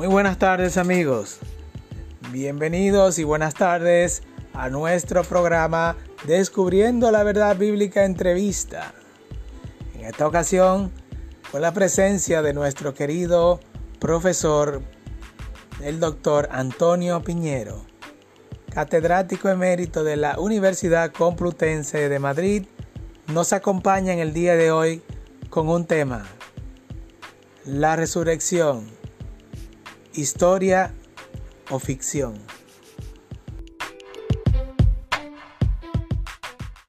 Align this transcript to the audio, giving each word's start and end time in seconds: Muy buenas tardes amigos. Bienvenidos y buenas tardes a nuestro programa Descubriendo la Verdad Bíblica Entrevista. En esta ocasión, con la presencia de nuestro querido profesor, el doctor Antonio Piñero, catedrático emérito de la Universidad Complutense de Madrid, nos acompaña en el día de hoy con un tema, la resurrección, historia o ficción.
Muy 0.00 0.08
buenas 0.08 0.38
tardes 0.38 0.78
amigos. 0.78 1.40
Bienvenidos 2.32 3.18
y 3.18 3.24
buenas 3.24 3.52
tardes 3.52 4.22
a 4.54 4.70
nuestro 4.70 5.24
programa 5.24 5.94
Descubriendo 6.26 7.10
la 7.10 7.22
Verdad 7.22 7.54
Bíblica 7.54 8.06
Entrevista. 8.06 8.94
En 9.94 10.06
esta 10.06 10.26
ocasión, 10.26 10.90
con 11.52 11.60
la 11.60 11.74
presencia 11.74 12.40
de 12.40 12.54
nuestro 12.54 12.94
querido 12.94 13.60
profesor, 13.98 14.80
el 15.82 16.00
doctor 16.00 16.48
Antonio 16.50 17.22
Piñero, 17.22 17.84
catedrático 18.72 19.50
emérito 19.50 20.02
de 20.02 20.16
la 20.16 20.38
Universidad 20.38 21.12
Complutense 21.12 22.08
de 22.08 22.18
Madrid, 22.18 22.64
nos 23.26 23.52
acompaña 23.52 24.14
en 24.14 24.20
el 24.20 24.32
día 24.32 24.56
de 24.56 24.70
hoy 24.70 25.02
con 25.50 25.68
un 25.68 25.84
tema, 25.84 26.24
la 27.66 27.96
resurrección, 27.96 28.98
historia 30.14 30.92
o 31.70 31.78
ficción. 31.78 32.34